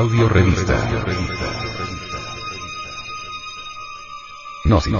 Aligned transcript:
Audio 0.00 0.30
revista. 0.30 0.74
Gnosis. 4.64 4.94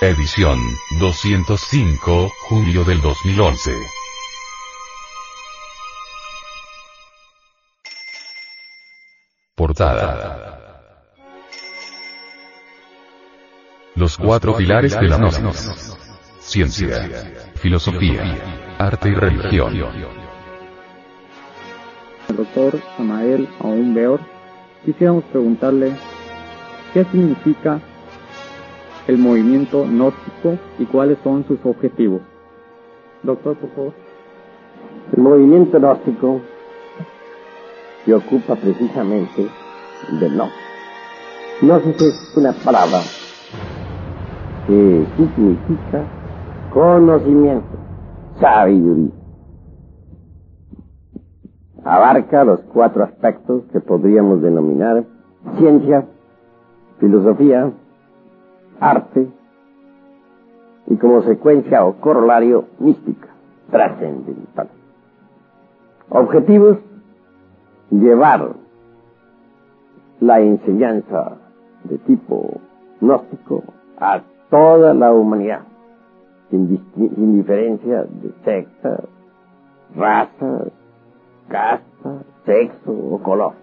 Edición 0.00 0.60
205, 1.00 2.30
julio 2.48 2.84
del 2.84 3.00
2011. 3.00 3.72
Portada. 9.56 11.02
Los 13.96 14.16
cuatro 14.18 14.56
pilares 14.56 14.94
de 14.94 15.08
la 15.08 15.16
Gnosis. 15.16 15.96
Ciencia, 16.38 17.50
filosofía, 17.56 18.76
arte 18.78 19.08
y 19.08 19.14
religión. 19.14 20.21
El 22.28 22.36
doctor 22.36 22.78
Samael 22.96 23.48
Aún 23.60 23.94
Beor, 23.94 24.20
quisiéramos 24.84 25.24
preguntarle 25.24 25.92
qué 26.94 27.04
significa 27.04 27.80
el 29.06 29.18
movimiento 29.18 29.84
gnóstico 29.84 30.58
y 30.78 30.84
cuáles 30.84 31.18
son 31.24 31.44
sus 31.46 31.58
objetivos. 31.64 32.20
Doctor, 33.22 33.56
por 33.56 33.70
favor. 33.70 33.92
El 35.16 35.22
movimiento 35.22 35.78
gnóstico 35.78 36.40
se 38.04 38.14
ocupa 38.14 38.54
precisamente 38.56 39.48
del 40.20 40.36
no. 40.36 40.48
Gnosis 41.60 42.02
es 42.02 42.32
una 42.36 42.52
palabra 42.52 43.00
que 44.66 45.06
significa 45.16 46.04
conocimiento, 46.72 47.78
sabiduría. 48.40 49.21
Abarca 51.84 52.44
los 52.44 52.60
cuatro 52.72 53.04
aspectos 53.04 53.64
que 53.72 53.80
podríamos 53.80 54.40
denominar 54.40 55.04
ciencia, 55.58 56.06
filosofía, 57.00 57.72
arte 58.80 59.28
y 60.86 60.96
como 60.96 61.22
secuencia 61.22 61.84
o 61.84 61.94
corolario 61.94 62.66
mística, 62.78 63.28
trascendental. 63.70 64.68
Objetivos, 66.10 66.78
llevar 67.90 68.52
la 70.20 70.40
enseñanza 70.40 71.36
de 71.84 71.98
tipo 71.98 72.60
gnóstico 73.00 73.64
a 73.98 74.22
toda 74.50 74.94
la 74.94 75.12
humanidad, 75.12 75.62
sin, 76.50 76.68
diferencia 77.36 78.04
de 78.04 78.32
sectas, 78.44 79.00
razas, 79.96 80.68
casta, 81.48 82.24
sexo 82.44 82.92
o 82.92 83.18
color. 83.22 83.54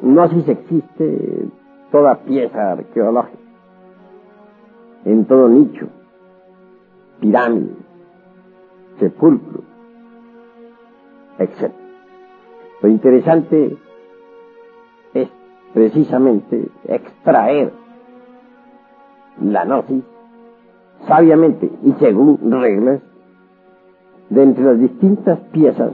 Gnosis 0.00 0.48
existe 0.48 1.48
toda 1.90 2.16
pieza 2.16 2.72
arqueológica, 2.72 3.38
en 5.04 5.24
todo 5.24 5.48
nicho, 5.48 5.88
pirámide, 7.20 7.74
sepulcro, 8.98 9.62
etc. 11.38 11.72
Lo 12.82 12.88
interesante 12.88 13.76
es 15.14 15.28
precisamente 15.72 16.68
extraer 16.84 17.72
la 19.40 19.64
gnosis 19.64 20.04
sabiamente 21.06 21.70
y 21.82 21.92
según 21.92 22.38
reglas 22.50 23.00
de 24.30 24.42
entre 24.42 24.64
las 24.64 24.78
distintas 24.78 25.38
piezas 25.52 25.92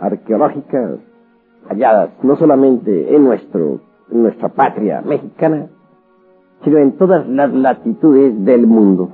arqueológicas 0.00 0.98
halladas 1.68 2.10
no 2.22 2.36
solamente 2.36 3.14
en, 3.14 3.24
nuestro, 3.24 3.80
en 4.10 4.22
nuestra 4.22 4.48
patria 4.48 5.00
mexicana, 5.02 5.68
sino 6.64 6.78
en 6.78 6.96
todas 6.96 7.26
las 7.28 7.52
latitudes 7.52 8.44
del 8.44 8.66
mundo. 8.66 9.10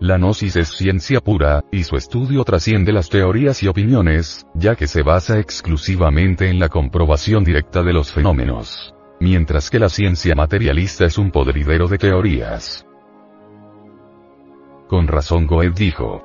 La 0.00 0.16
gnosis 0.16 0.54
es 0.54 0.68
ciencia 0.68 1.20
pura, 1.20 1.64
y 1.72 1.82
su 1.82 1.96
estudio 1.96 2.44
trasciende 2.44 2.92
las 2.92 3.08
teorías 3.08 3.64
y 3.64 3.68
opiniones, 3.68 4.46
ya 4.54 4.76
que 4.76 4.86
se 4.86 5.02
basa 5.02 5.40
exclusivamente 5.40 6.48
en 6.48 6.60
la 6.60 6.68
comprobación 6.68 7.42
directa 7.42 7.82
de 7.82 7.92
los 7.92 8.12
fenómenos. 8.12 8.94
Mientras 9.20 9.68
que 9.70 9.78
la 9.78 9.88
ciencia 9.88 10.34
materialista 10.34 11.04
es 11.04 11.18
un 11.18 11.30
podridero 11.30 11.88
de 11.88 11.98
teorías. 11.98 12.86
Con 14.86 15.08
razón 15.08 15.46
Goethe 15.46 15.84
dijo, 15.84 16.24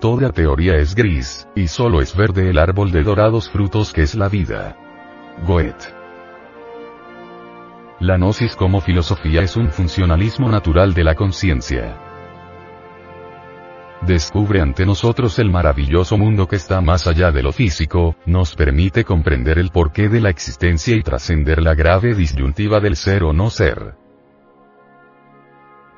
Toda 0.00 0.32
teoría 0.32 0.76
es 0.76 0.94
gris, 0.94 1.48
y 1.54 1.68
solo 1.68 2.00
es 2.00 2.14
verde 2.14 2.50
el 2.50 2.58
árbol 2.58 2.90
de 2.90 3.02
dorados 3.02 3.48
frutos 3.48 3.92
que 3.92 4.02
es 4.02 4.14
la 4.14 4.28
vida. 4.28 4.76
Goethe. 5.46 5.86
La 8.00 8.18
gnosis 8.18 8.56
como 8.56 8.80
filosofía 8.80 9.42
es 9.42 9.56
un 9.56 9.70
funcionalismo 9.70 10.48
natural 10.48 10.92
de 10.92 11.04
la 11.04 11.14
conciencia. 11.14 12.11
Descubre 14.06 14.60
ante 14.60 14.84
nosotros 14.84 15.38
el 15.38 15.48
maravilloso 15.48 16.18
mundo 16.18 16.48
que 16.48 16.56
está 16.56 16.80
más 16.80 17.06
allá 17.06 17.30
de 17.30 17.44
lo 17.44 17.52
físico, 17.52 18.16
nos 18.26 18.56
permite 18.56 19.04
comprender 19.04 19.60
el 19.60 19.70
porqué 19.70 20.08
de 20.08 20.20
la 20.20 20.28
existencia 20.28 20.96
y 20.96 21.02
trascender 21.02 21.62
la 21.62 21.74
grave 21.74 22.14
disyuntiva 22.14 22.80
del 22.80 22.96
ser 22.96 23.22
o 23.22 23.32
no 23.32 23.48
ser. 23.48 23.94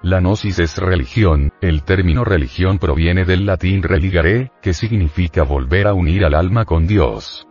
La 0.02 0.20
gnosis 0.20 0.58
es 0.58 0.76
religión, 0.76 1.50
el 1.62 1.82
término 1.82 2.24
religión 2.24 2.78
proviene 2.78 3.24
del 3.24 3.46
latín 3.46 3.82
religare, 3.82 4.52
que 4.60 4.74
significa 4.74 5.42
volver 5.42 5.86
a 5.86 5.94
unir 5.94 6.26
al 6.26 6.34
alma 6.34 6.66
con 6.66 6.86
Dios. 6.86 7.46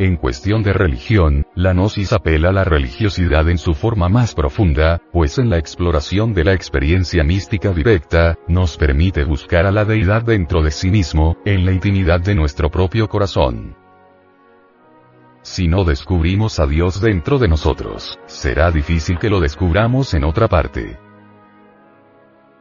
En 0.00 0.16
cuestión 0.16 0.62
de 0.62 0.72
religión, 0.72 1.44
la 1.56 1.72
gnosis 1.72 2.12
apela 2.12 2.50
a 2.50 2.52
la 2.52 2.62
religiosidad 2.62 3.48
en 3.48 3.58
su 3.58 3.74
forma 3.74 4.08
más 4.08 4.32
profunda, 4.32 5.02
pues 5.12 5.38
en 5.38 5.50
la 5.50 5.58
exploración 5.58 6.34
de 6.34 6.44
la 6.44 6.52
experiencia 6.52 7.24
mística 7.24 7.72
directa, 7.72 8.38
nos 8.46 8.76
permite 8.76 9.24
buscar 9.24 9.66
a 9.66 9.72
la 9.72 9.84
deidad 9.84 10.22
dentro 10.22 10.62
de 10.62 10.70
sí 10.70 10.90
mismo, 10.90 11.36
en 11.44 11.64
la 11.64 11.72
intimidad 11.72 12.20
de 12.20 12.36
nuestro 12.36 12.70
propio 12.70 13.08
corazón. 13.08 13.74
Si 15.42 15.66
no 15.66 15.82
descubrimos 15.82 16.60
a 16.60 16.66
Dios 16.68 17.00
dentro 17.00 17.40
de 17.40 17.48
nosotros, 17.48 18.20
será 18.26 18.70
difícil 18.70 19.18
que 19.18 19.30
lo 19.30 19.40
descubramos 19.40 20.14
en 20.14 20.22
otra 20.22 20.46
parte. 20.46 20.96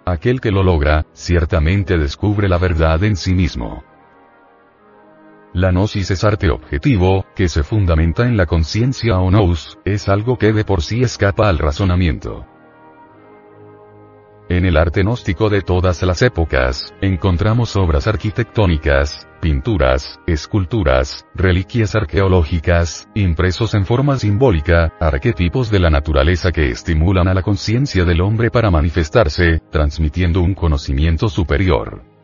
Aquel 0.06 0.42
que 0.42 0.50
lo 0.50 0.64
logra, 0.64 1.06
ciertamente 1.14 2.00
descubre 2.00 2.50
la 2.50 2.58
verdad 2.58 3.04
en 3.04 3.16
sí 3.16 3.36
mismo. 3.36 3.84
La 5.54 5.72
gnosis 5.72 6.12
es 6.12 6.24
arte 6.24 6.50
objetivo, 6.50 7.26
que 7.36 7.48
se 7.48 7.64
fundamenta 7.64 8.28
en 8.28 8.38
la 8.38 8.46
conciencia 8.46 9.20
o 9.20 9.32
nous, 9.32 9.80
es 9.86 10.10
algo 10.10 10.38
que 10.38 10.52
de 10.52 10.66
por 10.66 10.82
sí 10.82 11.02
escapa 11.02 11.48
al 11.50 11.58
razonamiento. 11.58 12.46
En 14.50 14.66
el 14.66 14.78
arte 14.78 15.02
gnóstico 15.02 15.50
de 15.50 15.62
todas 15.62 16.02
las 16.04 16.22
épocas, 16.22 16.94
encontramos 17.02 17.76
obras 17.76 18.08
arquitectónicas, 18.08 19.28
pinturas, 19.42 20.20
esculturas, 20.26 21.26
reliquias 21.36 21.96
arqueológicas, 21.96 23.10
impresos 23.14 23.74
en 23.74 23.86
forma 23.86 24.18
simbólica, 24.18 24.94
arquetipos 25.00 25.70
de 25.70 25.80
la 25.80 25.90
naturaleza 25.90 26.54
que 26.54 26.70
estimulan 26.70 27.28
a 27.28 27.34
la 27.34 27.42
conciencia 27.42 28.06
del 28.06 28.22
hombre 28.22 28.50
para 28.50 28.72
manifestarse, 28.72 29.60
transmitiendo 29.70 30.42
un 30.42 30.54
conocimiento 30.54 31.28
superior. 31.28 32.17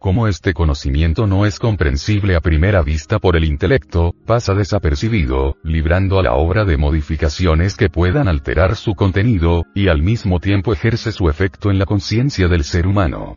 Como 0.00 0.28
este 0.28 0.54
conocimiento 0.54 1.26
no 1.26 1.44
es 1.44 1.58
comprensible 1.58 2.34
a 2.34 2.40
primera 2.40 2.80
vista 2.80 3.18
por 3.18 3.36
el 3.36 3.44
intelecto, 3.44 4.14
pasa 4.24 4.54
desapercibido, 4.54 5.58
librando 5.62 6.18
a 6.18 6.22
la 6.22 6.32
obra 6.32 6.64
de 6.64 6.78
modificaciones 6.78 7.76
que 7.76 7.90
puedan 7.90 8.26
alterar 8.26 8.76
su 8.76 8.94
contenido, 8.94 9.66
y 9.74 9.88
al 9.88 10.00
mismo 10.00 10.40
tiempo 10.40 10.72
ejerce 10.72 11.12
su 11.12 11.28
efecto 11.28 11.70
en 11.70 11.78
la 11.78 11.84
conciencia 11.84 12.48
del 12.48 12.64
ser 12.64 12.86
humano. 12.86 13.36